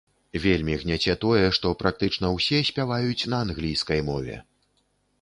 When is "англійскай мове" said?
3.49-4.35